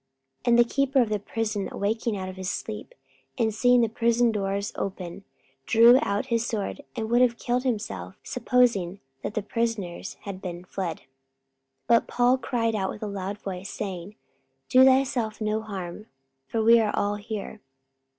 44:016:027 0.45 0.47
And 0.49 0.57
the 0.59 0.73
keeper 0.73 1.01
of 1.03 1.09
the 1.09 1.19
prison 1.19 1.69
awaking 1.71 2.17
out 2.17 2.27
of 2.27 2.35
his 2.35 2.49
sleep, 2.49 2.95
and 3.37 3.53
seeing 3.53 3.81
the 3.81 3.87
prison 3.87 4.31
doors 4.31 4.71
open, 4.75 5.13
he 5.19 5.23
drew 5.67 5.99
out 6.01 6.25
his 6.25 6.43
sword, 6.43 6.81
and 6.95 7.07
would 7.07 7.21
have 7.21 7.37
killed 7.37 7.61
himself, 7.63 8.15
supposing 8.23 8.99
that 9.21 9.35
the 9.35 9.43
prisoners 9.43 10.15
had 10.21 10.41
been 10.41 10.63
fled. 10.63 11.01
44:016:028 11.01 11.05
But 11.85 12.07
Paul 12.07 12.37
cried 12.39 12.89
with 12.89 13.03
a 13.03 13.07
loud 13.07 13.37
voice, 13.37 13.69
saying, 13.69 14.15
Do 14.69 14.83
thyself 14.83 15.39
no 15.39 15.61
harm: 15.61 16.07
for 16.47 16.63
we 16.63 16.79
are 16.79 16.95
all 16.95 17.17
here. 17.17 17.61